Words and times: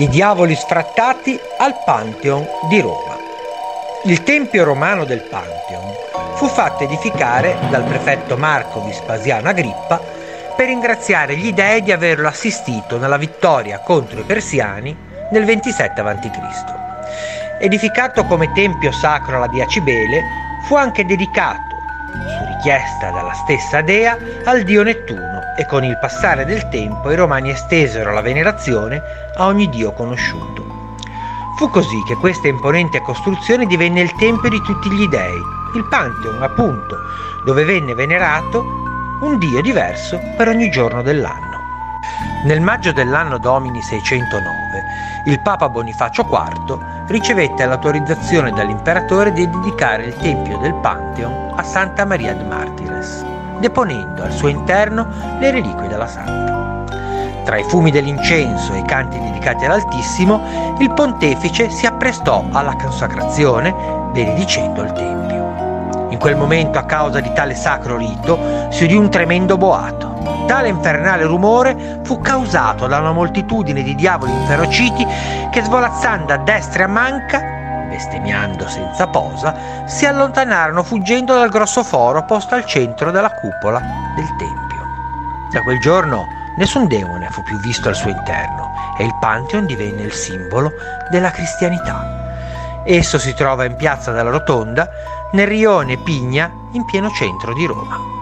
I 0.00 0.06
diavoli 0.06 0.54
sfrattati 0.54 1.36
al 1.58 1.74
Pantheon 1.84 2.46
di 2.68 2.80
Roma. 2.80 3.16
Il 4.04 4.22
tempio 4.22 4.62
romano 4.62 5.04
del 5.04 5.22
Pantheon 5.22 5.92
fu 6.36 6.46
fatto 6.46 6.84
edificare 6.84 7.56
dal 7.68 7.82
prefetto 7.82 8.36
Marco 8.36 8.80
Vespasiano 8.84 9.48
Agrippa 9.48 10.00
per 10.54 10.66
ringraziare 10.66 11.36
gli 11.36 11.52
dei 11.52 11.82
di 11.82 11.90
averlo 11.90 12.28
assistito 12.28 12.96
nella 12.96 13.16
vittoria 13.16 13.80
contro 13.80 14.20
i 14.20 14.22
persiani 14.24 14.96
nel 15.32 15.44
27 15.44 16.00
a.C. 16.00 16.30
Edificato 17.58 18.24
come 18.24 18.52
tempio 18.52 18.92
sacro 18.92 19.38
alla 19.38 19.48
dea 19.48 19.66
Cibele, 19.66 20.22
fu 20.62 20.76
anche 20.76 21.04
dedicato, 21.04 21.74
su 22.12 22.44
richiesta 22.46 23.10
dalla 23.10 23.34
stessa 23.34 23.80
dea, 23.80 24.16
al 24.44 24.62
dio 24.62 24.84
Nettuno 24.84 25.37
e 25.58 25.66
con 25.66 25.82
il 25.82 25.98
passare 25.98 26.44
del 26.44 26.68
tempo 26.68 27.10
i 27.10 27.16
romani 27.16 27.50
estesero 27.50 28.12
la 28.12 28.20
venerazione 28.20 29.02
a 29.34 29.46
ogni 29.46 29.68
dio 29.68 29.92
conosciuto. 29.92 30.64
Fu 31.56 31.68
così 31.68 32.00
che 32.06 32.14
questa 32.14 32.46
imponente 32.46 33.00
costruzione 33.00 33.66
divenne 33.66 34.00
il 34.00 34.14
tempio 34.14 34.48
di 34.48 34.62
tutti 34.62 34.88
gli 34.88 35.08
dei, 35.08 35.34
il 35.74 35.84
Pantheon 35.90 36.40
appunto, 36.40 36.96
dove 37.44 37.64
venne 37.64 37.94
venerato 37.94 38.60
un 39.20 39.36
dio 39.38 39.60
diverso 39.60 40.20
per 40.36 40.46
ogni 40.46 40.70
giorno 40.70 41.02
dell'anno. 41.02 41.58
Nel 42.44 42.60
maggio 42.60 42.92
dell'anno 42.92 43.38
Domini 43.38 43.82
609, 43.82 44.84
il 45.24 45.40
Papa 45.40 45.68
Bonifacio 45.68 46.22
IV 46.22 46.78
ricevette 47.08 47.66
l'autorizzazione 47.66 48.52
dall'imperatore 48.52 49.32
di 49.32 49.50
dedicare 49.50 50.04
il 50.04 50.14
tempio 50.14 50.58
del 50.58 50.74
Pantheon 50.74 51.54
a 51.56 51.62
Santa 51.64 52.04
Maria 52.04 52.32
de 52.34 52.44
Martires, 52.44 53.24
deponendo 53.58 54.22
al 54.22 54.32
suo 54.32 54.48
interno 54.48 55.06
le 55.38 55.50
reliquie 55.50 55.88
della 55.88 56.06
santa. 56.06 56.84
Tra 57.44 57.56
i 57.56 57.64
fumi 57.64 57.90
dell'incenso 57.90 58.74
e 58.74 58.78
i 58.78 58.84
canti 58.84 59.18
dedicati 59.18 59.64
all'Altissimo, 59.64 60.76
il 60.80 60.92
pontefice 60.92 61.70
si 61.70 61.86
apprestò 61.86 62.44
alla 62.52 62.76
consacrazione, 62.76 63.74
benedicendo 64.12 64.82
il 64.82 64.92
Tempio. 64.92 66.08
In 66.10 66.18
quel 66.18 66.36
momento, 66.36 66.78
a 66.78 66.84
causa 66.84 67.20
di 67.20 67.32
tale 67.32 67.54
sacro 67.54 67.96
rito, 67.96 68.38
si 68.70 68.84
udì 68.84 68.96
un 68.96 69.08
tremendo 69.08 69.56
boato. 69.56 70.44
Tale 70.46 70.68
infernale 70.68 71.24
rumore 71.24 72.00
fu 72.02 72.20
causato 72.20 72.86
da 72.86 72.98
una 72.98 73.12
moltitudine 73.12 73.82
di 73.82 73.94
diavoli 73.94 74.32
inferociti 74.32 75.06
che, 75.50 75.62
svolazzando 75.62 76.32
a 76.32 76.38
destra 76.38 76.80
e 76.80 76.84
a 76.84 76.88
manca, 76.88 77.57
bestemmiando 77.88 78.68
senza 78.68 79.06
posa, 79.08 79.86
si 79.86 80.06
allontanarono 80.06 80.82
fuggendo 80.82 81.34
dal 81.34 81.48
grosso 81.48 81.82
foro 81.82 82.24
posto 82.24 82.54
al 82.54 82.64
centro 82.64 83.10
della 83.10 83.30
cupola 83.30 83.80
del 84.14 84.28
Tempio. 84.36 84.86
Da 85.50 85.62
quel 85.62 85.80
giorno 85.80 86.26
Nessun 86.58 86.88
demone 86.88 87.28
fu 87.30 87.44
più 87.44 87.56
visto 87.60 87.88
al 87.88 87.94
suo 87.94 88.10
interno 88.10 88.72
e 88.98 89.04
il 89.04 89.14
Pantheon 89.20 89.64
divenne 89.64 90.02
il 90.02 90.12
simbolo 90.12 90.72
della 91.08 91.30
cristianità. 91.30 92.82
Esso 92.84 93.16
si 93.16 93.32
trova 93.32 93.64
in 93.64 93.76
piazza 93.76 94.10
della 94.10 94.30
Rotonda, 94.30 94.88
nel 95.32 95.46
rione 95.46 96.02
Pigna, 96.02 96.50
in 96.72 96.84
pieno 96.84 97.10
centro 97.10 97.54
di 97.54 97.64
Roma. 97.64 98.17